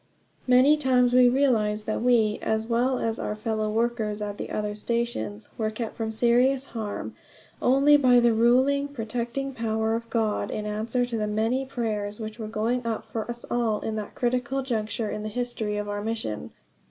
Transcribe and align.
Many 0.47 0.77
times 0.77 1.13
we 1.13 1.29
realized 1.29 1.85
that 1.85 2.01
we, 2.01 2.39
as 2.41 2.65
well 2.65 2.97
as 2.97 3.19
our 3.19 3.35
fellow 3.35 3.69
workers 3.69 4.19
at 4.19 4.39
the 4.39 4.49
other 4.49 4.73
stations, 4.73 5.49
were 5.59 5.69
kept 5.69 5.95
from 5.95 6.09
serious 6.09 6.65
harm 6.73 7.13
only 7.61 7.97
by 7.97 8.19
the 8.19 8.31
over 8.31 8.41
ruling, 8.41 8.87
protecting 8.87 9.53
power 9.53 9.93
of 9.93 10.09
God 10.09 10.49
in 10.49 10.65
answer 10.65 11.05
to 11.05 11.17
the 11.19 11.27
many 11.27 11.67
prayers 11.67 12.19
which 12.19 12.39
were 12.39 12.47
going 12.47 12.83
up 12.83 13.05
for 13.11 13.29
us 13.29 13.45
all 13.51 13.85
at 13.85 13.95
this 13.95 14.09
critical 14.15 14.63
juncture 14.63 15.07
in 15.11 15.21
the 15.21 15.29
history 15.29 15.77
of 15.77 15.87
our 15.87 16.01
mission. 16.03 16.49